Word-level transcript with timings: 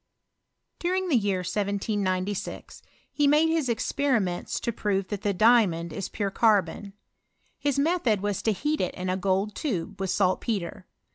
During 0.79 1.09
the 1.09 1.15
year 1.15 1.41
1796 1.41 2.81
he 3.11 3.27
made 3.27 3.49
his 3.49 3.69
experiments 3.69 4.59
to 4.61 4.71
prove 4.73 5.09
that 5.09 5.21
the 5.21 5.31
diamond 5.31 5.93
is 5.93 6.09
pure 6.09 6.31
carbon. 6.31 6.93
His 7.59 7.77
method 7.77 8.19
was 8.19 8.41
to 8.41 8.51
heat 8.51 8.81
it 8.81 8.95
in 8.95 9.11
a 9.11 9.15
gold 9.17 9.53
tube, 9.53 9.99
with 9.99 10.09
saltpetre. 10.09 10.87